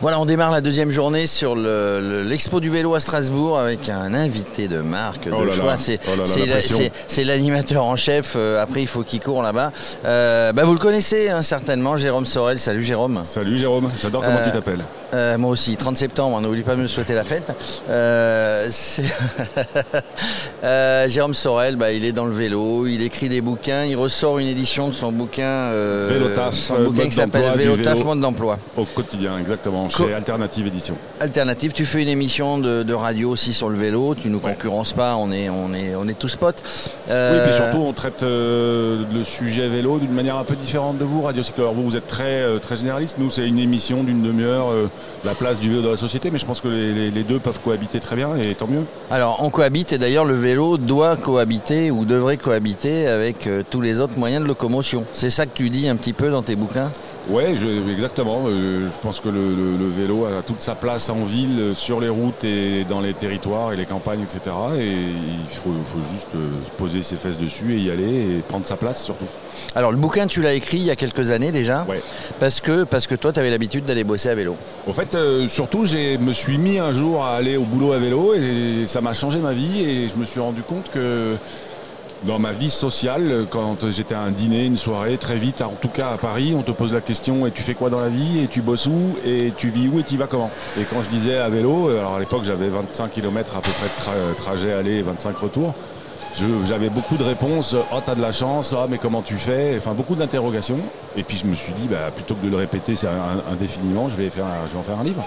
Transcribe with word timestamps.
Voilà, 0.00 0.20
on 0.20 0.26
démarre 0.26 0.50
la 0.50 0.60
deuxième 0.60 0.90
journée 0.90 1.26
sur 1.26 1.54
le- 1.54 2.00
le- 2.00 2.22
l'expo 2.22 2.60
du 2.60 2.70
vélo 2.70 2.94
à 2.94 3.00
Strasbourg 3.00 3.58
avec 3.58 3.88
un 3.88 4.14
invité 4.14 4.68
de 4.68 4.80
marque 4.80 5.26
de 5.26 5.50
choix. 5.50 5.76
C'est 5.76 6.00
oh 6.06 6.10
la 7.18 7.24
l'animateur 7.24 7.84
en 7.84 7.96
chef. 7.96 8.34
euh, 8.36 8.62
après, 8.62 8.80
il 8.82 8.86
faut 8.86 9.02
qu'il 9.02 9.20
court 9.20 9.42
là-bas. 9.42 9.72
Euh, 10.04 10.52
bah, 10.52 10.64
vous 10.64 10.72
le 10.72 10.78
connaissez 10.78 11.28
hein, 11.28 11.42
certainement, 11.42 11.96
Jérôme 11.96 12.26
Sorel. 12.26 12.58
Salut 12.58 12.82
Jérôme. 12.84 13.20
Salut 13.24 13.58
Jérôme, 13.58 13.90
j'adore 14.00 14.22
comment 14.22 14.38
Euh, 14.38 14.44
tu 14.44 14.52
t'appelles. 14.52 14.84
Euh, 15.14 15.38
moi 15.38 15.50
aussi, 15.50 15.76
30 15.76 15.96
septembre, 15.96 16.40
n'oublie 16.40 16.62
pas 16.62 16.74
de 16.74 16.80
me 16.82 16.88
souhaiter 16.88 17.14
la 17.14 17.24
fête. 17.24 17.52
Jérôme 21.08 21.34
Sorel, 21.34 21.76
bah, 21.76 21.92
il 21.92 22.04
est 22.04 22.12
dans 22.12 22.24
le 22.26 22.32
vélo, 22.32 22.86
il 22.86 23.02
écrit 23.02 23.28
des 23.28 23.40
bouquins, 23.40 23.84
il 23.84 23.96
ressort 23.96 24.38
une 24.38 24.48
édition 24.48 24.88
de 24.88 24.94
son 24.94 25.12
bouquin, 25.12 25.70
Vélo 26.08 26.28
taf, 26.34 26.54
son 26.54 26.80
bouquin 26.84 27.04
qui 27.04 27.12
s'appelle 27.12 27.52
Vélo 27.56 27.76
taf, 27.76 27.98
d'emploi. 28.16 28.58
Au 28.76 28.84
quotidien, 28.84 29.38
exactement, 29.38 29.75
Co- 29.84 30.06
chez 30.08 30.14
Alternative 30.14 30.66
Édition. 30.66 30.96
Alternative, 31.20 31.72
tu 31.72 31.84
fais 31.84 32.02
une 32.02 32.08
émission 32.08 32.58
de, 32.58 32.82
de 32.82 32.94
radio 32.94 33.30
aussi 33.30 33.52
sur 33.52 33.68
le 33.68 33.76
vélo, 33.76 34.14
tu 34.14 34.28
nous 34.28 34.38
Ouais. 34.38 34.52
concurrences 34.54 34.92
pas, 34.92 35.16
on 35.16 35.30
est, 35.32 35.48
on 35.48 35.72
est, 35.74 35.94
on 35.96 36.06
est 36.08 36.18
tous 36.18 36.36
potes. 36.36 36.62
Oui, 36.64 36.92
Euh, 37.10 37.40
et 37.40 37.46
puis 37.48 37.54
surtout, 37.54 37.78
on 37.86 37.92
traite 37.92 38.22
euh, 38.22 39.02
le 39.12 39.24
sujet 39.24 39.68
vélo 39.68 39.98
d'une 39.98 40.12
manière 40.12 40.36
un 40.36 40.44
peu 40.44 40.56
différente 40.56 40.98
de 40.98 41.04
vous, 41.04 41.22
Radio 41.22 41.42
Cyclo. 41.42 41.64
Alors 41.64 41.74
vous, 41.74 41.84
vous 41.84 41.96
êtes 41.96 42.06
très, 42.06 42.24
euh, 42.42 42.58
très 42.58 42.76
généraliste. 42.76 43.16
Nous, 43.18 43.30
c'est 43.30 43.46
une 43.46 43.58
émission 43.58 44.02
d'une 44.02 44.22
demi-heure, 44.22 44.70
euh, 44.70 44.88
la 45.24 45.34
place 45.34 45.58
du 45.60 45.68
vélo 45.70 45.82
dans 45.82 45.90
la 45.90 45.96
société, 45.96 46.30
mais 46.30 46.38
je 46.38 46.46
pense 46.46 46.60
que 46.60 46.68
les, 46.68 46.92
les- 46.92 47.10
les 47.10 47.22
deux 47.22 47.38
peuvent 47.38 47.60
cohabiter 47.64 48.00
très 48.00 48.16
bien, 48.16 48.34
et 48.36 48.54
tant 48.54 48.66
mieux. 48.66 48.84
Alors 49.10 49.38
on 49.42 49.50
cohabite 49.50 49.92
et 49.92 49.98
d'ailleurs 49.98 50.24
le 50.24 50.34
vélo 50.34 50.76
doit 50.78 51.16
cohabiter 51.16 51.90
ou 51.90 52.04
devrait 52.04 52.36
cohabiter 52.36 53.06
avec 53.08 53.46
euh, 53.46 53.62
tous 53.68 53.80
les 53.80 54.00
autres 54.00 54.18
moyens 54.18 54.42
de 54.42 54.48
locomotion. 54.48 55.04
C'est 55.12 55.30
ça 55.30 55.46
que 55.46 55.50
tu 55.54 55.70
dis 55.70 55.88
un 55.88 55.96
petit 55.96 56.12
peu 56.12 56.30
dans 56.30 56.42
tes 56.42 56.56
bouquins? 56.56 56.90
Ouais, 57.28 57.54
je- 57.56 57.90
exactement. 57.90 58.44
Euh, 58.46 58.88
je 58.88 58.96
pense 59.02 59.18
que 59.18 59.28
le, 59.28 59.54
le- 59.54 59.76
le 59.76 59.88
vélo 59.88 60.26
a 60.26 60.42
toute 60.42 60.62
sa 60.62 60.76
place 60.76 61.10
en 61.10 61.24
ville, 61.24 61.58
euh, 61.58 61.74
sur 61.74 62.00
les 62.00 62.08
routes 62.08 62.44
et 62.44 62.84
dans 62.84 63.00
les 63.00 63.14
territoires 63.14 63.72
et 63.72 63.76
les 63.76 63.84
campagnes, 63.84 64.20
etc. 64.22 64.54
Et 64.78 64.86
il 64.86 65.56
faut, 65.56 65.70
faut 65.86 65.98
juste 66.12 66.28
euh, 66.36 66.48
poser 66.76 67.02
ses 67.02 67.16
fesses 67.16 67.38
dessus 67.38 67.74
et 67.74 67.78
y 67.80 67.90
aller 67.90 68.04
et 68.38 68.42
prendre 68.48 68.64
sa 68.64 68.76
place 68.76 69.02
surtout. 69.02 69.24
Alors 69.74 69.90
le 69.90 69.96
bouquin 69.96 70.26
tu 70.28 70.40
l'as 70.40 70.52
écrit 70.54 70.76
il 70.78 70.84
y 70.84 70.90
a 70.90 70.96
quelques 70.96 71.30
années 71.30 71.50
déjà 71.50 71.84
Ouais. 71.88 72.00
parce 72.38 72.60
que, 72.60 72.84
parce 72.84 73.06
que 73.08 73.14
toi 73.16 73.32
tu 73.32 73.40
avais 73.40 73.50
l'habitude 73.50 73.84
d'aller 73.86 74.04
bosser 74.04 74.28
à 74.28 74.34
vélo. 74.36 74.54
En 74.86 74.92
fait, 74.92 75.14
euh, 75.16 75.48
surtout, 75.48 75.84
je 75.84 76.18
me 76.18 76.32
suis 76.32 76.58
mis 76.58 76.78
un 76.78 76.92
jour 76.92 77.24
à 77.24 77.30
aller 77.36 77.56
au 77.56 77.64
boulot 77.64 77.92
à 77.92 77.98
vélo 77.98 78.34
et 78.34 78.86
ça 78.86 79.00
m'a 79.00 79.14
changé 79.14 79.38
ma 79.40 79.52
vie 79.52 79.80
et 79.82 80.08
je 80.08 80.14
me 80.16 80.24
suis 80.24 80.38
rendu 80.40 80.62
compte 80.62 80.90
que 80.94 81.34
dans 82.24 82.38
ma 82.38 82.52
vie 82.52 82.70
sociale, 82.70 83.46
quand 83.50 83.90
j'étais 83.90 84.14
à 84.14 84.20
un 84.20 84.30
dîner, 84.30 84.64
une 84.66 84.76
soirée, 84.76 85.16
très 85.18 85.36
vite, 85.36 85.60
en 85.62 85.74
tout 85.80 85.88
cas 85.88 86.08
à 86.10 86.16
Paris, 86.18 86.54
on 86.56 86.62
te 86.62 86.72
pose 86.72 86.92
la 86.92 87.00
question 87.00 87.46
et 87.46 87.50
tu 87.50 87.62
fais 87.62 87.74
quoi 87.74 87.90
dans 87.90 88.00
la 88.00 88.08
vie 88.08 88.40
et 88.42 88.46
tu 88.46 88.62
bosses 88.62 88.86
où 88.86 89.16
et 89.24 89.52
tu 89.56 89.68
vis 89.70 89.88
où 89.88 89.98
et 90.00 90.02
tu 90.02 90.16
vas 90.16 90.26
comment? 90.26 90.50
Et 90.80 90.84
quand 90.84 91.02
je 91.02 91.08
disais 91.10 91.36
à 91.38 91.48
vélo, 91.48 91.88
alors 91.90 92.14
à 92.16 92.18
l'époque 92.20 92.44
j'avais 92.44 92.68
25 92.68 93.10
km 93.10 93.56
à 93.56 93.60
peu 93.60 93.70
près 93.70 93.86
de 93.88 94.02
tra- 94.32 94.34
trajet 94.36 94.72
aller 94.72 94.94
et 94.98 95.02
25 95.02 95.36
retours. 95.38 95.74
J'avais 96.66 96.90
beaucoup 96.90 97.16
de 97.16 97.24
réponses, 97.24 97.74
oh 97.74 97.96
t'as 98.04 98.14
de 98.14 98.20
la 98.20 98.30
chance, 98.32 98.74
ah 98.76 98.86
mais 98.90 98.98
comment 98.98 99.22
tu 99.22 99.38
fais, 99.38 99.74
enfin 99.78 99.92
beaucoup 99.92 100.14
d'interrogations. 100.14 100.78
Et 101.16 101.22
puis 101.22 101.38
je 101.38 101.46
me 101.46 101.54
suis 101.54 101.72
dit, 101.72 101.86
bah, 101.90 102.10
plutôt 102.14 102.34
que 102.34 102.44
de 102.44 102.50
le 102.50 102.56
répéter 102.58 102.94
indéfiniment, 103.50 104.08
je 104.10 104.16
vais, 104.16 104.28
faire, 104.28 104.44
un- 104.44 104.66
je 104.68 104.72
vais 104.74 104.78
en 104.78 104.82
faire 104.82 104.98
un 105.00 105.04
livre. 105.04 105.24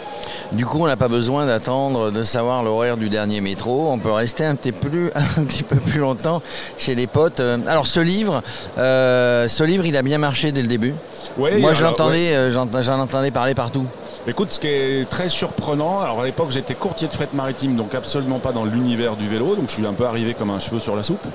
Du 0.51 0.65
coup 0.67 0.77
on 0.81 0.85
n'a 0.85 0.97
pas 0.97 1.07
besoin 1.07 1.47
d'attendre 1.47 2.11
de 2.11 2.21
savoir 2.21 2.61
l'horaire 2.63 2.95
du 2.95 3.09
dernier 3.09 3.41
métro, 3.41 3.89
on 3.91 3.97
peut 3.97 4.11
rester 4.11 4.45
un 4.45 4.53
petit, 4.53 4.71
plus, 4.71 5.09
un 5.37 5.43
petit 5.45 5.63
peu 5.63 5.77
plus 5.77 5.99
longtemps 5.99 6.41
chez 6.77 6.93
les 6.93 7.07
potes. 7.07 7.39
Euh, 7.39 7.57
Alors 7.67 7.87
ce 7.87 7.99
livre, 7.99 8.43
euh, 8.77 9.47
ce 9.47 9.63
livre 9.63 9.85
il 9.87 9.97
a 9.97 10.03
bien 10.03 10.19
marché 10.19 10.51
dès 10.51 10.61
le 10.61 10.67
début. 10.67 10.93
Ouais, 11.37 11.57
Moi 11.57 11.73
je 11.73 11.83
l'entendais, 11.83 12.35
euh, 12.35 12.51
j'en 12.51 12.99
entendais 12.99 13.31
parler 13.31 13.55
partout. 13.55 13.85
Écoute, 14.29 14.51
ce 14.51 14.59
qui 14.59 14.67
est 14.67 15.09
très 15.09 15.27
surprenant, 15.27 16.01
alors 16.01 16.21
à 16.21 16.25
l'époque 16.25 16.51
j'étais 16.51 16.75
courtier 16.75 17.07
de 17.07 17.13
fret 17.13 17.29
maritime, 17.33 17.75
donc 17.75 17.95
absolument 17.95 18.37
pas 18.37 18.51
dans 18.51 18.63
l'univers 18.63 19.15
du 19.15 19.27
vélo, 19.27 19.55
donc 19.55 19.69
je 19.69 19.73
suis 19.73 19.87
un 19.87 19.93
peu 19.93 20.05
arrivé 20.05 20.35
comme 20.35 20.51
un 20.51 20.59
cheveu 20.59 20.79
sur 20.79 20.95
la 20.95 21.01
soupe. 21.01 21.25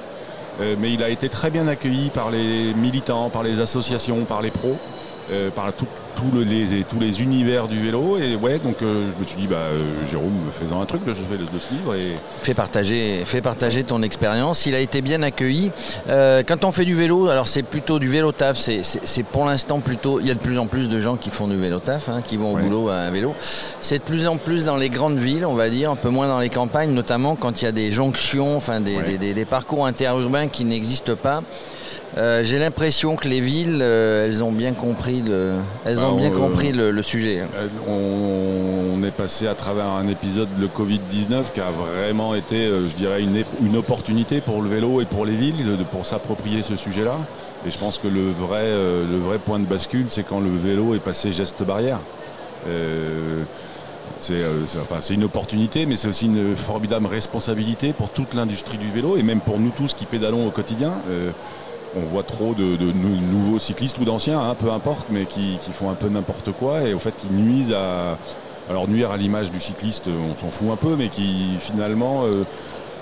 Euh, 0.61 0.77
mais 0.79 0.93
il 0.93 1.03
a 1.03 1.09
été 1.09 1.29
très 1.29 1.51
bien 1.51 1.67
accueilli 1.67 2.11
par 2.11 2.31
les 2.31 2.73
militants, 2.75 3.31
par 3.31 3.43
les 3.43 3.59
associations, 3.59 4.25
par 4.25 4.43
les 4.43 4.53
pros, 4.53 4.79
euh, 5.33 5.51
par 5.51 5.73
tout- 5.75 5.87
tout 6.17 6.31
le- 6.35 6.43
les, 6.45 6.83
tous 6.85 6.99
les 7.01 7.23
univers 7.23 7.67
du 7.69 7.81
vélo. 7.81 8.19
Et 8.19 8.37
ouais, 8.37 8.59
donc 8.59 8.77
euh, 8.83 9.11
je 9.15 9.21
me 9.21 9.25
suis 9.25 9.37
dit, 9.37 9.47
bah, 9.47 9.57
euh, 9.57 9.83
Jérôme, 10.11 10.33
faisant 10.53 10.81
un 10.81 10.87
truc 10.87 11.05
de, 11.05 11.15
ce- 11.15 11.21
de 11.21 11.59
ce 11.59 11.73
livre. 11.75 11.95
Et 11.95 12.11
Fais 12.43 12.55
partager, 12.55 13.23
fais 13.25 13.41
partager 13.41 13.85
ton 13.85 14.03
expérience. 14.03 14.67
Il 14.67 14.75
a 14.75 14.81
été 14.81 15.01
bien 15.03 15.23
accueilli. 15.23 15.71
Quand 16.09 16.65
on 16.65 16.73
fait 16.73 16.85
du 16.85 16.95
vélo, 16.95 17.29
alors 17.29 17.49
c'est 17.49 17.63
plutôt 17.63 17.99
du 17.99 18.09
vélo 18.09 18.33
taf. 18.33 18.59
C'est, 18.59 19.23
pour 19.25 19.45
l'instant 19.47 19.81
plutôt. 19.81 20.21
Il 20.21 20.27
y 20.27 20.31
a 20.31 20.35
de 20.35 20.39
plus 20.41 20.59
en 20.59 20.67
plus 20.67 20.89
de 20.89 21.01
gens 21.01 21.17
qui 21.17 21.31
font 21.31 21.47
du 21.49 21.57
vélo 21.57 21.79
taf, 21.79 22.09
hein, 22.09 22.23
qui 22.27 22.37
vont 22.37 22.53
au 22.53 22.57
Ouais. 22.57 22.63
boulot 22.63 22.89
à 22.91 23.11
vélo. 23.11 23.35
C'est 23.81 23.99
de 23.99 24.03
plus 24.05 24.27
en 24.27 24.37
plus 24.37 24.65
dans 24.65 24.77
les 24.77 24.89
grandes 24.91 25.19
villes, 25.19 25.47
on 25.47 25.55
va 25.55 25.69
dire, 25.71 25.91
un 25.91 25.97
peu 25.97 26.09
moins 26.11 26.29
dans 26.29 26.39
les 26.39 26.49
campagnes, 26.51 26.91
notamment 26.93 27.35
quand 27.37 27.63
il 27.63 27.65
y 27.65 27.69
a 27.69 27.73
des 27.73 27.91
jonctions, 27.93 28.57
enfin 28.57 28.81
des, 28.81 28.97
Ouais. 28.97 29.03
des- 29.05 29.19
des- 29.19 29.35
des 29.35 29.45
parcours 29.45 29.87
interurbains 29.87 30.49
qui 30.49 30.65
n'existent 30.65 31.17
pas. 31.17 31.43
Euh, 32.17 32.45
j'ai 32.45 32.59
l'impression 32.59 33.17
que 33.17 33.29
les 33.29 33.41
villes, 33.41 33.81
euh, 33.81 34.25
elles 34.25 34.45
ont 34.45 34.53
bien 34.53 34.73
compris 34.73 35.23
le, 35.23 35.55
elles 35.85 35.97
Bah, 35.97 36.11
ont 36.11 36.17
bien 36.17 36.31
on, 36.35 36.39
compris 36.39 36.73
le, 36.73 36.91
le 36.91 37.03
sujet. 37.03 37.41
Euh, 37.41 37.67
On, 37.89 38.99
on 38.99 39.03
est 39.03 39.11
passé 39.11 39.47
à 39.47 39.55
travers 39.55 39.87
un 39.87 40.09
épisode 40.09 40.49
de 40.59 40.67
Covid-19 40.67 41.53
qui 41.53 41.61
a 41.61 41.71
vraiment 41.71 42.35
été, 42.35 42.69
je 42.69 42.95
dirais, 42.97 43.23
une, 43.23 43.77
opportunité 43.77 44.41
pour 44.41 44.63
le 44.63 44.69
vélo 44.69 45.01
et 45.01 45.05
pour 45.05 45.27
les 45.27 45.35
villes 45.35 45.65
de, 45.65 45.83
pour 45.85 46.07
s'approprier 46.07 46.63
ce 46.63 46.77
sujet-là. 46.77 47.17
Et 47.67 47.71
je 47.71 47.79
pense 47.79 47.99
que 47.99 48.09
le 48.09 48.31
vrai, 48.31 48.65
le 48.65 49.19
vrai 49.19 49.39
point 49.39 49.59
de 49.59 49.67
bascule, 49.67 50.07
c'est 50.09 50.23
quand 50.23 50.41
le 50.41 50.51
vélo 50.57 50.95
est 50.95 51.01
passé 51.01 51.33
geste 51.33 51.63
barrière. 51.65 51.99
C'est 54.21 54.35
euh, 54.35 54.65
enfin, 54.81 55.01
une 55.13 55.25
opportunité, 55.25 55.87
mais 55.87 55.97
c'est 55.97 56.09
aussi 56.09 56.27
une 56.27 56.57
formidable 56.57 57.07
responsabilité 57.07 57.93
pour 57.93 58.09
toute 58.09 58.35
l'industrie 58.35 58.79
du 58.79 58.91
vélo 58.91 59.17
et 59.17 59.23
même 59.23 59.41
pour 59.41 59.59
nous 59.59 59.71
tous 59.71 59.93
qui 59.95 60.07
pédalons 60.07 60.47
au 60.47 60.51
quotidien. 60.51 60.93
Euh, 61.11 61.31
on 61.97 62.07
voit 62.07 62.23
trop 62.23 62.55
de, 62.55 62.77
de 62.77 62.87
nou- 62.93 63.21
nouveaux 63.33 63.59
cyclistes 63.59 63.99
ou 63.99 64.05
d'anciens, 64.05 64.41
hein, 64.41 64.55
peu 64.59 64.71
importe, 64.71 65.07
mais 65.11 65.27
qui, 65.27 65.59
qui 65.61 65.73
font 65.73 65.91
un 65.91 65.95
peu 65.95 66.09
n'importe 66.09 66.53
quoi 66.53 66.83
et 66.83 66.95
au 66.95 66.99
fait 66.99 67.15
qui 67.17 67.27
nuisent 67.31 67.73
à. 67.73 68.17
Alors 68.71 68.89
nuire 68.89 69.11
à 69.11 69.19
l'image 69.19 69.51
du 69.53 69.61
cycliste, 69.61 70.07
on 70.09 70.35
s'en 70.41 70.51
fout 70.51 70.69
un 70.73 70.77
peu, 70.77 70.97
mais 70.97 71.09
qui 71.11 71.51
finalement 71.61 72.25
euh, 72.25 72.45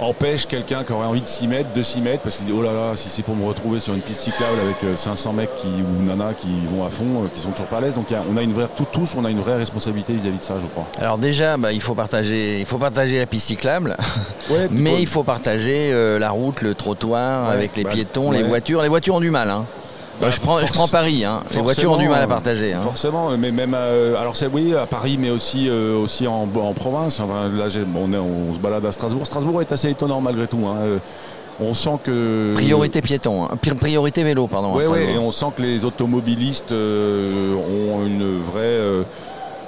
empêche 0.01 0.47
quelqu'un 0.47 0.83
qui 0.85 0.93
aurait 0.93 1.07
envie 1.07 1.21
de 1.21 1.27
s'y 1.27 1.47
mettre, 1.47 1.73
de 1.75 1.83
s'y 1.83 2.01
mettre, 2.01 2.23
parce 2.23 2.37
qu'il 2.37 2.47
dit 2.47 2.53
oh 2.57 2.63
là 2.63 2.73
là, 2.73 2.93
si 2.97 3.09
c'est 3.09 3.23
pour 3.23 3.37
me 3.37 3.47
retrouver 3.47 3.79
sur 3.81 3.95
une 3.95 4.01
piste 4.01 4.23
cyclable 4.23 4.59
avec 4.65 4.77
euh, 4.85 4.97
500 4.97 5.33
mecs 5.33 5.55
qui, 5.57 5.67
ou 5.69 6.03
nanas 6.05 6.35
qui 6.35 6.49
vont 6.75 6.85
à 6.85 6.91
fond, 6.91 7.25
euh, 7.25 7.29
qui 7.33 7.41
sont 7.41 7.51
toujours 7.51 7.67
pas 7.67 7.79
à 7.79 7.81
l'aise. 7.83 7.95
Donc 7.95 8.11
a- 8.13 8.23
on 8.33 8.37
a 8.37 8.43
une 8.43 8.53
vraie, 8.53 8.67
tout- 8.77 8.87
tous, 8.91 9.11
on 9.17 9.25
a 9.25 9.31
une 9.31 9.41
vraie 9.41 9.57
responsabilité 9.57 10.13
vis-à-vis 10.15 10.39
de 10.39 10.45
ça, 10.45 10.55
je 10.61 10.67
crois. 10.67 10.87
Alors 10.99 11.19
déjà, 11.19 11.57
bah, 11.57 11.73
il 11.73 11.81
faut 11.81 11.95
partager, 11.95 12.61
il 12.61 12.67
faut 12.67 12.79
partager 12.79 13.19
la 13.19 13.27
piste 13.27 13.47
cyclable. 13.49 13.97
Ouais, 14.51 14.69
Mais 14.71 15.01
il 15.01 15.07
faut 15.07 15.23
partager 15.25 15.93
euh, 15.93 16.19
la 16.19 16.31
route, 16.31 16.61
le 16.63 16.75
trottoir 16.75 17.49
Ouais, 17.49 17.55
avec 17.55 17.77
les 17.77 17.85
bah, 17.85 17.91
piétons, 17.91 18.31
les 18.33 18.43
voitures. 18.43 18.83
Les 18.83 18.89
voitures 18.89 19.15
ont 19.17 19.21
du 19.21 19.31
mal. 19.31 19.51
Hein. 19.51 19.65
Bah, 20.21 20.31
je, 20.31 20.39
prends, 20.41 20.59
je 20.65 20.73
prends 20.73 20.87
Paris. 20.89 21.25
Hein. 21.25 21.43
Les 21.55 21.61
voitures 21.63 21.93
ont 21.93 21.97
du 21.97 22.09
mal 22.09 22.23
à 22.23 22.27
partager. 22.29 22.73
Hein. 22.73 22.81
Forcément, 22.81 23.37
mais 23.37 23.51
même 23.51 23.75
euh, 23.77 24.21
alors 24.21 24.37
c'est 24.37 24.47
oui 24.47 24.75
à 24.75 24.87
Paris, 24.87 25.17
mais 25.19 25.31
aussi 25.31 25.69
euh, 25.69 25.97
aussi 25.97 26.27
en, 26.29 26.49
en 26.55 26.73
province. 26.75 27.19
Enfin, 27.19 27.49
là, 27.57 27.65
on, 27.97 28.13
est- 28.13 28.17
on 28.19 28.55
se 28.55 28.59
balade 28.59 28.85
à 28.87 28.93
Strasbourg. 28.93 29.27
Strasbourg 29.27 29.61
est 29.63 29.73
assez 29.73 29.91
étonnant 29.91 30.21
malgré 30.21 30.47
tout. 30.47 30.61
hein. 30.67 30.77
Euh, 30.81 30.99
On 31.61 31.75
sent 31.75 31.99
que 32.05 32.53
Priorité 32.55 33.03
piéton. 33.03 33.47
Pri- 33.63 33.75
priorité 33.75 34.23
vélo, 34.23 34.47
pardon. 34.47 34.73
À 34.75 34.77
ouais, 34.77 34.85
Strasbourg. 34.87 35.11
et 35.15 35.19
on 35.19 35.31
sent 35.33 35.47
que 35.57 35.63
les 35.63 35.85
automobilistes 35.85 36.73
euh, 36.73 37.55
ont 37.57 38.07
une 38.07 38.39
vraie. 38.39 38.61
euh, 38.63 39.03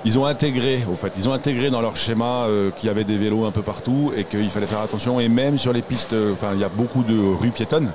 ils 0.06 0.18
ont 0.18 0.26
intégré, 0.26 0.84
au 0.90 0.94
fait, 0.94 1.12
ils 1.18 1.26
ont 1.28 1.32
intégré 1.32 1.70
dans 1.70 1.80
leur 1.80 1.96
schéma 1.96 2.44
euh, 2.46 2.70
qu'il 2.76 2.88
y 2.88 2.90
avait 2.90 3.04
des 3.04 3.16
vélos 3.16 3.46
un 3.46 3.50
peu 3.50 3.62
partout 3.62 4.12
et 4.16 4.24
qu'il 4.24 4.50
fallait 4.50 4.66
faire 4.66 4.80
attention. 4.80 5.18
Et 5.18 5.28
même 5.30 5.58
sur 5.58 5.72
les 5.72 5.80
pistes, 5.82 6.12
euh, 6.12 6.32
enfin, 6.34 6.48
il 6.54 6.60
y 6.60 6.64
a 6.64 6.68
beaucoup 6.68 7.02
de 7.02 7.18
rues 7.40 7.50
piétonnes 7.50 7.90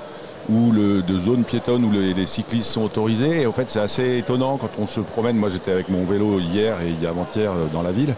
ou 0.48 0.72
le, 0.72 1.02
de 1.02 1.18
zones 1.18 1.44
piétonnes 1.44 1.84
où 1.84 1.90
le- 1.90 2.12
les 2.12 2.26
cyclistes 2.26 2.70
sont 2.70 2.82
autorisés. 2.82 3.42
Et 3.42 3.46
au 3.46 3.52
fait, 3.52 3.66
c'est 3.68 3.80
assez 3.80 4.18
étonnant 4.18 4.56
quand 4.56 4.70
on 4.78 4.86
se 4.86 5.00
promène. 5.00 5.36
Moi, 5.36 5.48
j'étais 5.50 5.72
avec 5.72 5.88
mon 5.88 6.04
vélo 6.04 6.40
hier 6.40 6.76
et 6.80 7.06
avant-hier 7.06 7.50
euh, 7.52 7.66
dans 7.72 7.82
la 7.82 7.92
ville. 7.92 8.14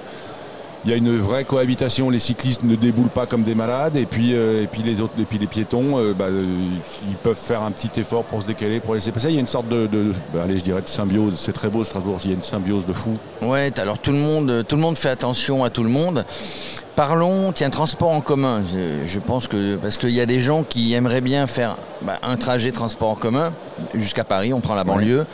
Il 0.85 0.91
y 0.91 0.95
a 0.95 0.97
une 0.97 1.17
vraie 1.17 1.45
cohabitation. 1.45 2.11
Les 2.11 2.19
cyclistes 2.19 2.65
ne 2.65 2.75
déboulent 2.75 3.07
pas 3.09 3.25
comme 3.27 3.45
des 3.45 3.55
malades, 3.55 3.95
et 3.95 4.05
puis, 4.05 4.35
euh, 4.35 4.65
et 4.65 4.67
puis 4.67 4.83
les 4.83 5.01
autres, 5.01 5.13
et 5.21 5.25
puis 5.25 5.39
les 5.39 5.47
piétons, 5.47 5.97
euh, 5.99 6.13
bah, 6.13 6.27
ils 6.29 7.17
peuvent 7.23 7.37
faire 7.37 7.63
un 7.63 7.71
petit 7.71 8.01
effort 8.01 8.25
pour 8.25 8.43
se 8.43 8.49
décaler, 8.49 8.81
pour 8.81 8.95
laisser 8.95 9.13
passer. 9.13 9.29
Il 9.29 9.35
y 9.35 9.37
a 9.37 9.41
une 9.41 9.47
sorte 9.47 9.69
de, 9.69 9.87
de- 9.87 10.13
bah, 10.35 10.41
allez, 10.43 10.59
je 10.59 10.65
dirais 10.65 10.83
de 10.83 10.89
symbiose. 10.89 11.35
C'est 11.39 11.53
très 11.53 11.69
beau 11.69 11.85
Strasbourg. 11.85 12.19
Il 12.25 12.31
y 12.31 12.33
a 12.33 12.37
une 12.37 12.43
symbiose 12.43 12.85
de 12.85 12.93
fou. 12.93 13.11
Ouais, 13.43 13.71
alors 13.79 13.99
tout 13.99 14.11
le 14.11 14.19
monde, 14.19 14.65
tout 14.67 14.75
le 14.75 14.83
monde 14.83 14.99
fait 14.99 15.11
attention 15.11 15.63
à 15.63 15.71
tout 15.71 15.85
le 15.85 15.89
monde. 15.89 16.25
Parlons, 16.95 17.53
tiens, 17.53 17.71
transport 17.71 18.11
en 18.11 18.21
commun. 18.21 18.63
Je, 18.71 19.07
je 19.07 19.19
pense 19.19 19.49
que 19.49 19.77
parce 19.77 19.97
qu'il 19.97 20.11
y 20.11 20.21
a 20.21 20.27
des 20.27 20.41
gens 20.41 20.63
qui 20.63 20.93
aimeraient 20.93 21.23
bien 21.23 21.47
faire 21.47 21.77
bah, 22.03 22.19
un 22.23 22.37
trajet 22.37 22.71
transport 22.71 23.11
en 23.11 23.15
commun 23.15 23.53
jusqu'à 23.95 24.25
Paris, 24.25 24.53
on 24.53 24.61
prend 24.61 24.75
la 24.75 24.85
banlieue, 24.85 25.27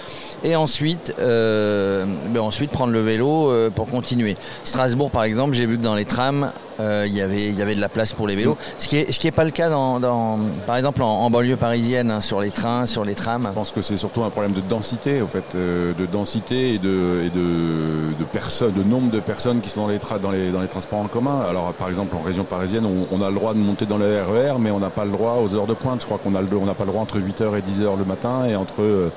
et 0.45 0.55
ensuite, 0.55 1.15
euh, 1.19 2.05
ben, 2.29 2.41
ensuite 2.41 2.71
prendre 2.71 2.93
le 2.93 3.01
vélo 3.01 3.51
euh, 3.51 3.71
pour 3.71 3.87
continuer. 3.89 4.37
Strasbourg, 4.63 5.11
par 5.11 5.25
exemple, 5.25 5.55
j'ai 5.55 5.67
vu 5.67 5.79
que 5.79 5.83
dans 5.83 5.97
les 5.97 6.05
trams, 6.05 6.53
euh, 6.81 7.05
il 7.07 7.15
y 7.15 7.21
avait, 7.21 7.47
il 7.49 7.59
y 7.59 7.63
avait 7.63 7.75
de 7.75 7.81
la 7.81 7.89
place 7.89 8.13
pour 8.13 8.27
les 8.29 8.37
vélos. 8.37 8.57
Ce 8.79 8.87
qui 8.89 8.97
est, 8.99 9.11
ce 9.13 9.19
qui 9.19 9.27
est 9.27 9.33
pas 9.33 9.45
le 9.45 9.51
cas 9.51 9.69
dans, 9.71 9.99
dans- 10.01 10.39
par 10.67 10.77
exemple 10.77 11.03
en, 11.03 11.09
en 11.09 11.31
banlieue 11.31 11.57
parisienne, 11.57 12.11
hein, 12.11 12.21
sur 12.21 12.41
les 12.41 12.51
trains, 12.51 12.87
sur 12.87 13.05
les 13.05 13.15
trams. 13.15 13.43
Je 13.49 13.55
pense 13.55 13.73
que 13.73 13.83
c'est 13.83 13.97
surtout 13.97 14.23
un 14.25 14.31
problème 14.31 14.53
de 14.53 14.61
densité, 14.61 15.21
au 15.21 15.27
fait, 15.27 15.45
euh, 15.55 15.93
de 15.95 16.07
densité 16.07 16.75
et 16.75 16.79
de, 16.79 17.23
et 17.27 17.31
de, 17.31 18.19
de 18.19 18.25
personnes, 18.25 18.73
de 18.73 18.83
nombre 18.83 19.11
de 19.11 19.21
personnes 19.21 19.61
qui 19.61 19.71
sont 19.71 19.83
dans 19.83 19.89
les, 19.89 19.99
tra- 19.99 20.21
dans 20.21 20.31
les, 20.31 20.51
dans 20.51 20.61
les 20.61 20.69
transports 20.69 21.01
en 21.01 21.09
commun. 21.09 21.41
Alors, 21.49 21.73
par 21.75 21.89
exemple, 21.89 22.15
en 22.17 22.23
région 22.23 22.45
parisienne, 22.45 22.85
on, 22.87 23.07
on 23.17 23.23
a 23.23 23.29
le 23.29 23.35
droit 23.35 23.55
de 23.55 23.59
monter 23.59 23.87
dans 23.87 23.99
le 23.99 24.23
RER, 24.23 24.55
mais 24.61 24.71
on 24.71 24.79
n'a 24.81 24.91
pas 24.91 25.05
le 25.05 25.11
droit 25.11 25.39
aux 25.43 25.55
heures 25.55 25.67
de 25.67 25.75
pointe. 25.75 26.01
Je 26.01 26.07
crois 26.07 26.19
qu'on 26.19 26.31
n'a 26.31 26.41
pas 26.75 26.85
le 26.85 26.91
droit 26.91 27.03
entre 27.03 27.19
8h 27.19 27.57
et 27.59 27.61
10h 27.63 27.99
le 27.99 28.05
matin 28.05 28.45
et 28.49 28.55
entre, 28.57 28.81
euh, 28.83 29.11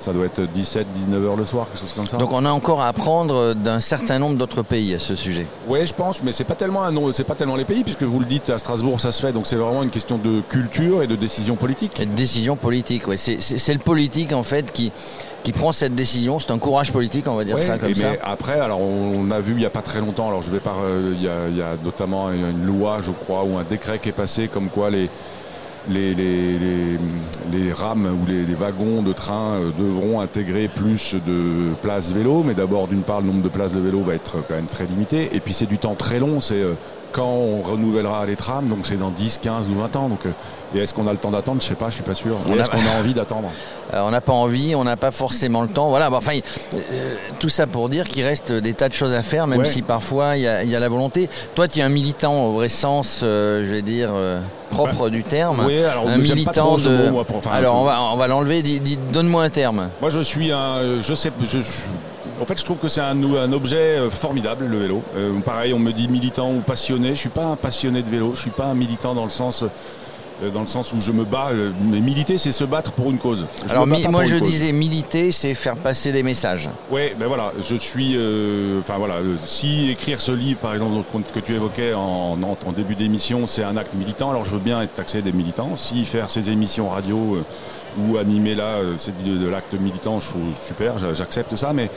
ça 0.00 0.12
doit 0.12 0.26
être 0.26 0.42
17, 0.42 0.86
19h 0.96 1.36
le 1.36 1.44
soir, 1.44 1.66
quelque 1.66 1.80
chose 1.80 1.92
comme 1.94 2.06
ça. 2.06 2.16
Donc 2.16 2.32
on 2.32 2.44
a 2.44 2.50
encore 2.50 2.80
à 2.80 2.88
apprendre 2.88 3.54
d'un 3.54 3.80
certain 3.80 4.18
nombre 4.18 4.36
d'autres 4.36 4.62
pays 4.62 4.94
à 4.94 4.98
ce 4.98 5.14
sujet. 5.14 5.46
Oui, 5.66 5.86
je 5.86 5.94
pense, 5.94 6.22
mais 6.22 6.32
c'est 6.32 6.44
pas 6.44 6.54
tellement 6.54 6.84
un 6.84 7.12
c'est 7.12 7.24
pas 7.24 7.34
tellement 7.34 7.56
les 7.56 7.64
pays, 7.64 7.84
puisque 7.84 8.02
vous 8.02 8.20
le 8.20 8.26
dites 8.26 8.50
à 8.50 8.58
Strasbourg, 8.58 9.00
ça 9.00 9.12
se 9.12 9.20
fait. 9.20 9.32
Donc 9.32 9.46
c'est 9.46 9.56
vraiment 9.56 9.82
une 9.82 9.90
question 9.90 10.18
de 10.18 10.40
culture 10.48 11.02
et 11.02 11.06
de 11.06 11.16
décision 11.16 11.56
politique. 11.56 12.00
Et 12.00 12.06
de 12.06 12.14
décision 12.14 12.56
politique, 12.56 13.06
ouais. 13.06 13.16
c'est 13.16 13.72
le 13.72 13.78
politique 13.78 14.32
en 14.32 14.42
fait 14.42 14.72
qui, 14.72 14.92
qui 15.42 15.52
prend 15.52 15.72
cette 15.72 15.94
décision. 15.94 16.38
C'est 16.38 16.50
un 16.50 16.58
courage 16.58 16.92
politique, 16.92 17.26
on 17.26 17.36
va 17.36 17.44
dire 17.44 17.56
Ouais, 17.56 17.62
ça 17.62 17.78
comme 17.78 17.94
ça. 17.94 18.10
Mais 18.10 18.20
après, 18.22 18.58
alors 18.60 18.80
on 18.80 19.30
a 19.30 19.40
vu 19.40 19.52
il 19.52 19.58
n'y 19.58 19.66
a 19.66 19.70
pas 19.70 19.82
très 19.82 20.00
longtemps, 20.00 20.28
alors 20.28 20.42
je 20.42 20.50
vais 20.50 20.60
pas, 20.60 20.74
euh, 20.82 21.12
il 21.14 21.22
y, 21.22 21.28
a, 21.28 21.48
il 21.48 21.56
y 21.56 21.62
a 21.62 21.76
notamment 21.82 22.30
une 22.30 22.64
loi, 22.64 22.98
je 23.02 23.10
crois, 23.10 23.44
ou 23.44 23.56
un 23.58 23.64
décret 23.64 23.98
qui 23.98 24.08
est 24.08 24.12
passé 24.12 24.48
comme 24.48 24.68
quoi 24.68 24.90
les 24.90 25.08
les, 25.90 27.72
rames 27.72 28.06
ou 28.06 28.26
les, 28.26 28.44
les 28.44 28.54
wagons 28.54 29.02
de 29.02 29.12
train 29.12 29.54
euh, 29.54 29.70
devront 29.78 30.20
intégrer 30.20 30.68
plus 30.68 31.14
de 31.14 31.74
places 31.82 32.12
vélo, 32.12 32.42
mais 32.42 32.54
d'abord 32.54 32.88
d'une 32.88 33.02
part 33.02 33.20
le 33.20 33.26
nombre 33.28 33.42
de 33.42 33.48
places 33.48 33.72
de 33.72 33.80
vélo 33.80 34.00
va 34.02 34.14
être 34.14 34.38
quand 34.46 34.54
même 34.54 34.66
très 34.66 34.86
limité, 34.86 35.28
et 35.32 35.40
puis 35.40 35.52
c'est 35.52 35.66
du 35.66 35.78
temps 35.78 35.94
très 35.94 36.18
long, 36.18 36.40
c'est 36.40 36.62
euh, 36.62 36.74
quand 37.12 37.26
on 37.26 37.62
renouvellera 37.62 38.26
les 38.26 38.36
trams, 38.36 38.66
donc 38.68 38.80
c'est 38.84 38.96
dans 38.98 39.10
10, 39.10 39.38
15 39.42 39.68
ou 39.68 39.74
20 39.74 39.96
ans. 39.96 40.08
Donc, 40.08 40.26
euh, 40.26 40.30
et 40.74 40.80
est-ce 40.80 40.92
qu'on 40.92 41.06
a 41.06 41.12
le 41.12 41.16
temps 41.18 41.30
d'attendre? 41.30 41.62
Je 41.62 41.66
sais 41.66 41.74
pas, 41.74 41.88
je 41.88 41.94
suis 41.94 42.02
pas 42.02 42.14
sûr. 42.14 42.36
On 42.46 42.54
Et 42.54 42.58
a- 42.58 42.60
est-ce 42.60 42.70
qu'on 42.70 42.76
a 42.76 42.98
envie 43.00 43.14
d'attendre? 43.14 43.48
Euh, 43.94 44.00
on 44.06 44.10
n'a 44.10 44.20
pas 44.20 44.34
envie, 44.34 44.74
on 44.74 44.84
n'a 44.84 44.96
pas 44.96 45.10
forcément 45.10 45.62
le 45.62 45.68
temps. 45.68 45.88
Voilà, 45.88 46.10
bah, 46.10 46.18
enfin, 46.18 46.38
euh, 46.74 47.14
tout 47.38 47.48
ça 47.48 47.66
pour 47.66 47.88
dire 47.88 48.06
qu'il 48.06 48.22
reste 48.24 48.52
des 48.52 48.74
tas 48.74 48.88
de 48.90 48.94
choses 48.94 49.14
à 49.14 49.22
faire, 49.22 49.46
même 49.46 49.60
Ouais. 49.60 49.64
si 49.64 49.80
parfois 49.82 50.36
il 50.36 50.42
y, 50.42 50.46
a- 50.48 50.62
il 50.64 50.70
y 50.70 50.76
a 50.76 50.80
la 50.80 50.88
volonté. 50.90 51.30
Toi, 51.54 51.68
tu 51.68 51.78
es 51.78 51.82
un 51.82 51.88
militant 51.88 52.46
au 52.46 52.52
vrai 52.52 52.68
sens, 52.68 53.20
euh, 53.22 53.64
je 53.64 53.70
vais 53.70 53.82
dire, 53.82 54.10
propre 54.70 55.08
du 55.08 55.22
terme. 55.24 55.62
Oui, 55.66 55.82
alors 55.82 56.06
un 56.08 56.22
j'aime 56.22 56.44
pas 56.44 56.52
trop 56.52 56.76
de. 56.78 56.88
mot, 57.06 57.10
moi, 57.12 57.24
pour- 57.24 57.38
enfin, 57.38 57.50
alors 57.52 57.76
on 57.76 57.84
va, 57.84 58.02
on 58.12 58.16
va 58.16 58.26
l'enlever. 58.26 58.62
Donne-moi 59.12 59.44
un 59.44 59.50
terme. 59.50 59.88
Moi, 60.02 60.10
je 60.10 60.20
suis 60.20 60.52
un. 60.52 61.00
Je 61.00 61.14
sais. 61.14 61.30
je- 61.40 61.46
je- 61.46 61.62
en 62.40 62.44
fait, 62.44 62.58
je 62.58 62.64
trouve 62.64 62.78
que 62.78 62.88
c'est 62.88 63.00
un, 63.00 63.22
un 63.22 63.52
objet 63.52 63.76
euh, 63.98 64.10
formidable, 64.10 64.66
le 64.66 64.78
vélo. 64.78 65.02
Euh, 65.16 65.32
pareil, 65.40 65.72
on 65.74 65.78
me 65.78 65.92
dit 65.92 66.08
militant 66.08 66.50
ou 66.52 66.60
passionné. 66.60 67.10
Je 67.10 67.20
suis 67.20 67.28
pas 67.28 67.46
un 67.46 67.56
passionné 67.56 68.02
de 68.02 68.08
vélo. 68.08 68.32
Je 68.34 68.40
suis 68.40 68.50
pas 68.50 68.66
un 68.66 68.74
militant 68.74 69.14
dans 69.14 69.24
le 69.24 69.30
sens. 69.30 69.62
euh, 69.62 70.50
Dans 70.54 70.60
le 70.60 70.68
sens 70.68 70.92
où 70.92 71.00
je 71.00 71.10
me 71.10 71.24
bats, 71.24 71.48
euh, 71.50 71.72
mais 71.90 72.00
militer, 72.00 72.38
c'est 72.38 72.52
se 72.52 72.62
battre 72.62 72.92
pour 72.92 73.10
une 73.10 73.18
cause. 73.18 73.44
Je 73.66 73.72
alors 73.72 73.88
moi, 73.88 74.24
je 74.24 74.36
cause. 74.38 74.48
disais 74.48 74.70
militer, 74.70 75.32
c'est 75.32 75.52
faire 75.54 75.76
passer 75.76 76.12
des 76.12 76.22
messages. 76.22 76.68
Ouais, 76.92 77.16
ben 77.18 77.26
voilà, 77.26 77.52
je 77.60 77.74
suis. 77.74 78.14
euh, 78.16 78.78
Enfin 78.78 78.98
voilà, 78.98 79.14
euh, 79.14 79.34
si 79.44 79.90
écrire 79.90 80.20
ce 80.20 80.30
livre, 80.30 80.60
par 80.60 80.74
exemple, 80.74 80.92
que 81.34 81.40
tu 81.40 81.54
évoquais 81.54 81.92
en, 81.92 82.38
en- 82.40 82.72
début 82.72 82.94
d'émission, 82.94 83.48
c'est 83.48 83.64
un 83.64 83.76
acte 83.76 83.94
militant, 83.94 84.30
alors 84.30 84.44
je 84.44 84.50
veux 84.52 84.60
bien 84.60 84.80
être 84.80 84.94
taxé 84.94 85.22
des 85.22 85.32
militants. 85.32 85.72
Si 85.76 86.04
faire 86.04 86.30
ces 86.30 86.50
émissions 86.50 86.88
radio 86.88 87.16
euh, 87.38 87.44
ou 88.00 88.16
animer 88.18 88.54
là, 88.54 88.76
c'est 88.96 89.24
de, 89.24 89.36
de 89.38 89.48
l'acte 89.48 89.74
militant, 89.74 90.20
je 90.20 90.28
trouve 90.28 90.42
super, 90.64 90.98
j'a- 90.98 91.14
j'accepte 91.14 91.56
ça, 91.56 91.72
mais. 91.72 91.90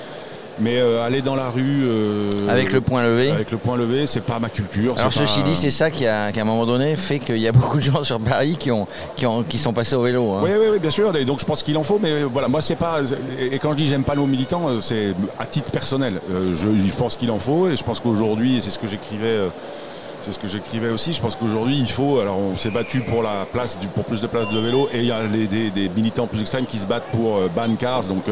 Mais 0.60 0.78
euh, 0.80 1.04
aller 1.04 1.22
dans 1.22 1.36
la 1.36 1.50
rue 1.50 1.84
euh, 1.84 2.30
Avec 2.50 2.72
le 2.74 2.82
point 2.82 3.02
levé. 3.04 3.32
avec 3.32 3.52
le 3.52 3.58
point 3.58 3.78
levé, 3.78 4.06
c'est 4.06 4.22
pas 4.24 4.38
ma 4.38 4.50
culture. 4.50 4.94
Alors 4.98 5.12
ceci 5.12 5.40
pas- 5.40 5.48
dit, 5.48 5.56
c'est 5.56 5.72
ça 5.72 5.90
qui 5.90 6.06
a, 6.06 6.32
qu'à 6.32 6.42
un 6.42 6.44
moment 6.44 6.66
donné 6.66 6.96
fait 6.98 7.20
qu'il 7.20 7.38
y 7.38 7.48
a 7.48 7.52
beaucoup 7.54 7.78
de 7.78 7.84
gens 7.84 8.04
sur 8.04 8.20
Paris 8.20 8.58
qui, 8.60 8.70
ont, 8.70 8.86
qui, 9.16 9.26
ont, 9.26 9.44
qui 9.44 9.58
sont 9.58 9.74
passés 9.74 9.96
au 9.96 10.02
vélo. 10.04 10.34
hein. 10.34 10.42
Oui, 10.44 10.52
oui, 10.60 10.66
oui, 10.74 10.80
bien 10.80 10.92
sûr. 10.92 11.16
Et 11.16 11.26
donc 11.26 11.40
je 11.40 11.46
pense 11.46 11.64
qu'il 11.64 11.78
en 11.78 11.84
faut, 11.84 12.00
mais 12.02 12.12
euh, 12.12 12.28
voilà, 12.32 12.48
moi 12.48 12.62
c'est 12.62 12.76
pas. 12.76 13.00
Et 13.40 13.58
quand 13.60 13.72
je 13.72 13.78
dis 13.78 13.86
j'aime 13.88 14.04
pas 14.04 14.14
le 14.14 14.22
mot 14.22 14.28
militant, 14.28 14.64
c'est 14.82 15.14
à 15.40 15.46
titre 15.46 15.72
personnel. 15.72 16.20
Euh, 16.30 16.54
Je, 16.56 16.68
je 16.88 16.94
pense 16.94 17.16
qu'il 17.16 17.32
en 17.32 17.40
faut, 17.40 17.70
et 17.70 17.76
je 17.76 17.84
pense 17.84 18.00
qu'aujourd'hui, 18.00 18.58
et 18.58 18.62
c'est 18.62 18.72
ce 18.72 18.80
que 18.80 18.88
j'écrivais. 18.88 19.40
C'est 20.22 20.34
ce 20.34 20.38
que 20.38 20.48
j'écrivais 20.48 20.90
aussi. 20.90 21.14
Je 21.14 21.22
pense 21.22 21.36
qu'aujourd'hui, 21.36 21.78
il 21.80 21.90
faut. 21.90 22.20
Alors, 22.20 22.38
on 22.38 22.56
s'est 22.56 22.70
battu 22.70 23.00
pour 23.00 23.24
la 23.24 23.48
place, 23.52 23.80
du- 23.80 23.88
pour 23.88 24.04
plus 24.04 24.22
de 24.22 24.28
places 24.28 24.50
de 24.50 24.60
vélo, 24.60 24.88
et 24.94 25.00
il 25.00 25.06
y 25.06 25.12
a 25.12 25.22
les- 25.24 25.48
des, 25.48 25.72
des 25.72 25.90
militants 25.90 26.28
plus 26.28 26.42
extrêmes 26.42 26.68
qui 26.68 26.78
se 26.78 26.86
battent 26.86 27.10
pour 27.12 27.40
ban 27.56 27.74
cars. 27.80 28.02
Donc, 28.06 28.26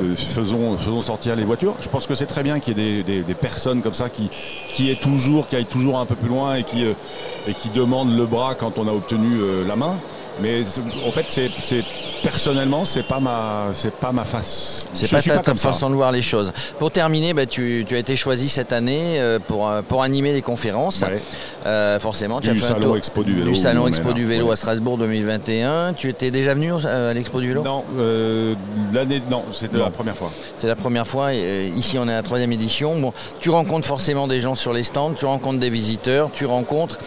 euh, 0.00 0.14
faisons, 0.16 0.76
faisons 0.78 1.02
sortir 1.02 1.36
les 1.36 1.44
voitures. 1.44 1.74
Je 1.80 1.88
pense 1.88 2.06
que 2.06 2.14
c'est 2.14 2.26
très 2.26 2.42
bien 2.42 2.60
qu'il 2.60 2.78
y 2.78 2.80
ait 2.80 3.02
des, 3.02 3.22
des- 3.22 3.34
personnes 3.34 3.82
comme 3.82 3.94
ça 3.94 4.08
qui, 4.08 4.30
qui 4.68 4.94
toujours, 4.96 5.48
qui 5.48 5.56
aillent 5.56 5.64
toujours 5.66 5.98
un 5.98 6.06
peu 6.06 6.14
plus 6.14 6.28
loin 6.28 6.54
et 6.56 6.64
qui, 6.64 6.84
euh, 6.84 6.92
et 7.48 7.54
qui 7.54 7.68
demandent 7.70 8.16
le 8.16 8.26
bras 8.26 8.54
quand 8.54 8.78
on 8.78 8.86
a 8.88 8.92
obtenu 8.92 9.36
euh, 9.36 9.66
la 9.66 9.76
main. 9.76 9.96
Mais 10.40 10.62
en 11.06 11.10
fait, 11.10 11.26
c'est 11.28 11.84
personnellement, 12.32 12.84
c'est 12.84 13.02
pas 13.02 13.20
ma, 13.20 13.66
c'est 13.72 13.92
pas 13.92 14.10
ma 14.10 14.24
face. 14.24 14.88
C'est 14.94 15.10
pas 15.10 15.20
ta, 15.42 15.54
façon 15.54 15.90
de 15.90 15.94
voir 15.94 16.10
les 16.12 16.22
choses. 16.22 16.52
Pour 16.78 16.90
terminer, 16.90 17.34
bah, 17.34 17.44
tu, 17.46 17.84
tu 17.86 17.94
as 17.94 17.98
été 17.98 18.16
choisi 18.16 18.48
cette 18.48 18.72
année 18.72 19.20
euh, 19.20 19.38
pour, 19.38 19.68
euh, 19.68 19.82
pour 19.82 20.02
animer 20.02 20.32
les 20.32 20.40
conférences. 20.40 21.02
Ouais. 21.02 21.20
Euh, 21.66 22.00
forcément, 22.00 22.40
tu 22.40 22.48
Du 22.48 22.52
as 22.52 22.54
fait 22.54 22.64
un 22.64 22.68
Salon 22.68 22.86
tour 22.86 22.96
Expo 22.96 23.22
du 23.22 23.34
Vélo, 23.34 23.50
Du 23.50 23.54
Salon 23.54 23.86
Expo 23.86 24.08
là, 24.08 24.14
du 24.14 24.24
Vélo 24.24 24.46
ouais. 24.46 24.52
à 24.52 24.56
Strasbourg 24.56 24.96
2021. 24.98 25.92
Tu 25.92 26.08
étais 26.08 26.30
déjà 26.30 26.54
venu 26.54 26.72
à 26.72 27.12
l'Expo 27.12 27.40
du 27.40 27.48
Vélo? 27.48 27.62
Non, 27.62 27.84
euh, 27.98 28.54
l'année, 28.92 29.22
non, 29.30 29.44
c'était 29.52 29.76
Non. 29.76 29.84
la 29.84 29.90
première 29.90 30.16
fois. 30.16 30.30
C'est 30.56 30.68
la 30.68 30.76
première 30.76 31.06
fois. 31.06 31.34
et, 31.34 31.68
ici, 31.68 31.98
on 31.98 32.08
est 32.08 32.12
à 32.12 32.16
la 32.16 32.22
troisième 32.22 32.52
édition. 32.52 32.98
Bon, 32.98 33.12
tu 33.40 33.50
rencontres 33.50 33.86
forcément 33.86 34.26
des 34.26 34.40
gens 34.40 34.54
sur 34.54 34.72
les 34.72 34.82
stands, 34.82 35.12
tu 35.12 35.26
rencontres 35.26 35.60
des 35.60 35.70
visiteurs, 35.70 36.30
tu 36.32 36.46
rencontres 36.46 36.98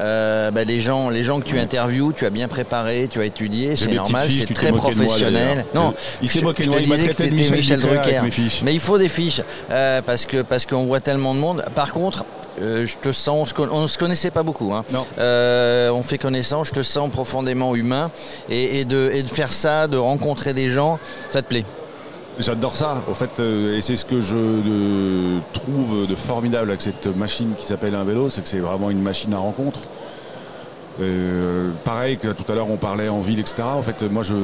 euh, 0.00 0.50
bah, 0.50 0.64
les 0.64 0.80
gens, 0.80 1.08
les 1.10 1.22
gens 1.24 1.40
que 1.40 1.46
tu 1.46 1.58
interviews. 1.58 2.12
Tu 2.12 2.26
as 2.26 2.30
bien 2.30 2.48
préparé, 2.48 3.08
tu 3.10 3.20
as 3.20 3.24
étudié, 3.24 3.76
c'est 3.76 3.92
normal, 3.92 4.28
c'est 4.30 4.52
très 4.52 4.70
moi, 4.70 4.80
professionnel. 4.80 5.64
non, 5.74 5.94
Il 6.22 6.28
s'est 6.28 6.40
je- 6.40 6.44
moqué 6.44 6.62
de 6.64 6.68
te 6.68 6.72
moi, 6.72 6.80
il 6.82 6.88
m'a 6.88 6.96
disais 6.96 7.08
que 7.08 7.14
traité 7.14 7.30
de 7.30 7.36
t'étais 7.36 7.56
Michel 7.56 7.78
Michel 7.78 8.00
Drucker. 8.00 8.62
Mais 8.64 8.74
il 8.74 8.80
faut 8.80 8.98
des 8.98 9.08
fiches 9.08 9.40
euh, 9.70 10.00
parce 10.04 10.26
que 10.26 10.42
parce 10.42 10.66
qu'on 10.66 10.84
voit 10.86 11.00
tellement 11.00 11.34
de 11.34 11.40
monde. 11.40 11.64
Par 11.74 11.92
contre. 11.92 12.24
euh, 12.60 12.86
je 12.86 12.96
te 12.98 13.12
sens, 13.12 13.52
on 13.58 13.68
on 13.70 13.88
se 13.88 13.96
connaissait 13.96 14.30
pas 14.30 14.42
beaucoup. 14.42 14.72
Hein. 14.74 14.84
Non. 14.92 15.06
Euh, 15.18 15.90
on 15.90 16.02
fait 16.02 16.18
connaissance, 16.18 16.68
je 16.68 16.72
te 16.72 16.82
sens 16.82 17.10
profondément 17.10 17.74
humain 17.74 18.10
et, 18.50 18.80
et 18.80 18.84
de, 18.84 19.10
et 19.12 19.22
de 19.22 19.28
faire 19.28 19.52
ça, 19.52 19.86
de 19.88 19.96
rencontrer 19.96 20.52
des 20.52 20.70
gens, 20.70 20.98
ça 21.30 21.40
te 21.42 21.48
plaît? 21.48 21.64
J'adore 22.38 22.74
ça, 22.74 23.02
au 23.10 23.14
fait, 23.14 23.30
euh, 23.40 23.76
et 23.76 23.82
c'est 23.82 23.96
ce 23.96 24.06
que 24.06 24.20
je 24.22 24.36
euh, 24.36 25.38
trouve 25.52 26.06
de 26.08 26.14
formidable 26.14 26.70
avec 26.70 26.80
cette 26.80 27.06
machine 27.14 27.50
qui 27.58 27.66
s'appelle 27.66 27.94
un 27.94 28.04
vélo, 28.04 28.30
c'est 28.30 28.40
que 28.42 28.48
c'est 28.48 28.58
vraiment 28.58 28.88
une 28.90 29.02
machine 29.02 29.34
à 29.34 29.38
rencontre. 29.38 29.80
Euh, 31.00 31.70
pareil 31.84 32.16
que 32.18 32.28
tout 32.28 32.50
à 32.50 32.54
l'heure 32.54 32.70
on 32.70 32.76
parlait 32.76 33.08
en 33.08 33.20
ville, 33.20 33.38
etc. 33.38 33.62
En 33.64 33.82
fait, 33.82 34.02
moi, 34.10 34.22
je, 34.22 34.34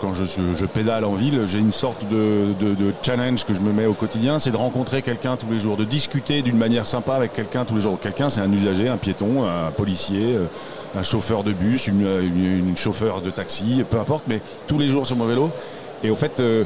quand 0.00 0.12
je, 0.14 0.24
je- 0.24 0.64
pédale 0.66 1.04
en 1.04 1.14
ville, 1.14 1.42
j'ai 1.46 1.58
une 1.58 1.72
sorte 1.72 2.02
de, 2.10 2.52
de- 2.60 2.74
de 2.74 2.92
challenge 3.02 3.44
que 3.44 3.54
je 3.54 3.60
me 3.60 3.72
mets 3.72 3.86
au 3.86 3.94
quotidien, 3.94 4.38
c'est 4.40 4.50
de 4.50 4.56
rencontrer 4.56 5.02
quelqu'un 5.02 5.36
tous 5.36 5.50
les 5.50 5.60
jours, 5.60 5.76
de 5.76 5.84
discuter 5.84 6.42
d'une 6.42 6.56
manière 6.58 6.86
sympa 6.88 7.14
avec 7.14 7.32
quelqu'un 7.32 7.64
tous 7.64 7.74
les 7.76 7.80
jours. 7.80 7.98
Quelqu'un, 8.00 8.28
c'est 8.30 8.40
un 8.40 8.52
usager, 8.52 8.88
un 8.88 8.96
piéton, 8.98 9.44
un 9.48 9.70
policier, 9.70 10.34
euh, 10.36 10.44
un 10.98 11.02
chauffeur 11.04 11.44
de 11.44 11.52
bus, 11.52 11.86
une, 11.86 12.02
une- 12.06 12.68
une 12.70 12.76
chauffeur 12.76 13.20
de 13.20 13.30
taxi, 13.30 13.84
peu 13.88 13.98
importe, 13.98 14.24
mais 14.28 14.40
tous 14.66 14.78
les 14.78 14.88
jours 14.88 15.06
sur 15.06 15.16
mon 15.16 15.26
vélo. 15.26 15.50
Et 16.02 16.10
au 16.10 16.16
fait, 16.16 16.38
euh, 16.40 16.64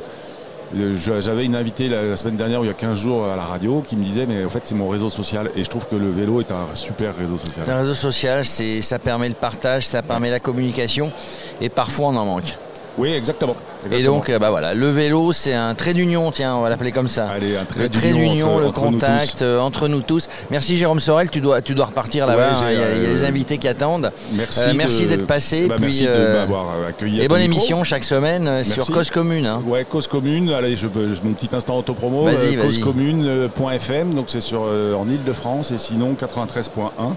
J'avais 0.75 1.45
une 1.45 1.57
invitée 1.57 1.89
la, 1.89 2.17
semaine 2.17 2.37
dernière, 2.37 2.61
il 2.63 2.67
y 2.67 2.71
a 2.71 2.75
15 2.75 2.99
jours, 2.99 3.27
à 3.27 3.37
la 3.37 3.45
radio, 3.45 3.83
qui 3.87 3.97
me 3.97 4.05
disait, 4.05 4.27
mais 4.27 4.45
en 4.45 4.51
fait, 4.51 4.63
c'est 4.65 4.75
mon 4.75 4.89
réseau 4.89 5.11
social. 5.11 5.51
Et 5.57 5.65
je 5.65 5.71
trouve 5.71 5.87
que 5.87 5.97
le 5.97 6.11
vélo 6.11 6.41
est 6.41 6.51
un 6.51 6.75
super 6.75 7.17
réseau 7.17 7.39
social. 7.39 7.69
Un 7.69 7.77
réseau 7.79 7.95
social, 7.95 8.45
ça 8.45 8.99
permet 8.99 9.29
le 9.29 9.35
partage, 9.35 9.87
ça 9.87 10.03
permet 10.03 10.31
la 10.31 10.41
communication, 10.41 11.13
et 11.61 11.69
parfois 11.69 12.09
on 12.09 12.17
en 12.17 12.25
manque. 12.25 12.57
Oui, 12.97 13.13
exactement. 13.13 13.57
Et 13.91 14.03
donc, 14.03 14.31
euh, 14.31 14.39
bah 14.39 14.51
voilà, 14.51 14.73
le 14.73 14.89
vélo, 14.89 15.33
c'est 15.33 15.53
un 15.53 15.75
trait 15.75 15.93
d'union, 15.95 16.31
tiens, 16.31 16.55
on 16.57 16.63
va 16.63 16.69
l'appeler 16.71 16.93
comme 16.93 17.09
ça. 17.09 17.27
Allez, 17.27 17.57
un 17.57 17.65
trait 17.65 17.83
le 17.83 17.89
trait 17.91 18.13
d'union 18.13 18.47
entre- 18.49 18.61
le 18.61 18.67
nous 18.67 18.73
contact 18.73 19.43
euh, 19.43 19.59
entre 19.59 19.89
nous 19.89 20.01
tous. 20.01 20.29
Merci 20.51 20.77
Jérôme 20.77 21.01
Sorel, 21.01 21.29
tu 21.29 21.41
dois, 21.41 21.61
tu 21.61 21.75
dois 21.75 21.87
repartir 21.87 22.27
là-bas. 22.27 22.53
Ouais, 22.53 22.57
hein, 22.57 22.71
il, 22.71 22.79
y 22.79 22.83
a, 22.83 22.91
il 22.97 23.03
y 23.03 23.07
a 23.07 23.09
euh, 23.09 23.13
les 23.13 23.25
invités 23.25 23.59
qui 23.59 23.69
attendent. 23.69 24.11
Merci, 24.33 24.61
Euh, 24.69 24.73
merci 24.75 25.07
d'être 25.07 25.27
passé. 25.27 25.67
bah, 25.67 25.75
puis, 25.77 25.87
merci 25.87 26.05
de 26.07 26.33
m'avoir 26.35 26.67
accueilli. 26.89 27.21
et 27.21 27.29
bonne 27.29 27.41
émission 27.43 27.85
chaque 27.85 28.05
semaine 28.05 28.63
sur. 28.65 28.87
Cause 28.87 29.11
Commune. 29.11 29.45
hein. 29.47 29.61
Ouais, 29.67 29.85
cause 29.85 30.07
commune. 30.07 30.51
Allez, 30.51 30.77
je, 30.77 30.87
je- 30.87 31.23
mon 31.27 31.35
petit 31.35 31.55
instant 31.55 31.77
autopromo. 31.77 32.27
Causecommune.fm, 32.63 34.15
donc 34.15 34.27
c'est 34.29 34.41
sur 34.41 34.63
en 34.63 35.09
Ile-de-France 35.09 35.73
et 35.73 35.79
sinon 35.79 36.15
93.1. 36.15 37.17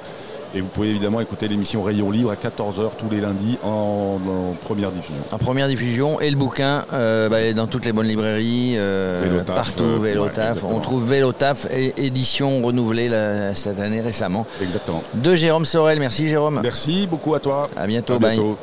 Et 0.56 0.62
vous 0.62 0.68
pouvez 0.68 0.90
évidemment 0.90 1.20
écouter 1.20 1.48
l'émission 1.48 1.84
Rayon 1.84 2.10
Libre 2.10 2.32
à 2.32 2.36
14h 2.36 2.92
tous 2.98 3.10
les 3.12 3.20
lundis 3.22 3.58
en, 3.64 4.18
en 4.28 4.54
première 4.64 4.92
diffusion. 4.92 5.22
En 5.32 5.38
première 5.38 5.68
diffusion 5.68 6.20
et 6.20 6.30
le 6.30 6.38
bouquin 6.38 6.86
euh, 6.94 7.30
bah, 7.30 7.54
dans 7.54 7.68
toutes 7.68 7.86
les 7.86 7.92
bonnes 7.92 8.08
librairies, 8.08 8.74
euh, 8.78 9.22
Vélotaf, 9.26 9.56
partout, 9.56 9.84
euh, 9.84 10.00
Vélotaf. 10.02 10.64
ouais. 10.64 10.70
On 10.72 10.80
trouve 10.80 11.08
Vélotaf, 11.10 11.68
édition 11.98 12.62
renouvelée 12.62 13.10
cette 13.56 13.80
année 13.80 14.02
récemment. 14.02 14.46
Exactement. 14.62 15.04
De 15.14 15.36
Jérôme 15.36 15.66
Sorel, 15.66 16.00
merci 16.00 16.28
Jérôme. 16.28 16.60
Merci 16.64 17.08
beaucoup 17.08 17.36
à 17.36 17.40
toi. 17.40 17.68
À 17.76 17.86
bientôt, 17.88 18.14
À 18.14 18.20
bye. 18.20 18.36
bientôt. 18.36 18.58